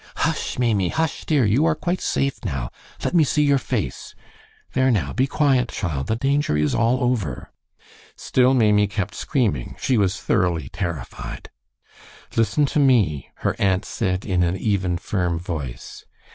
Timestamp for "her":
13.45-13.55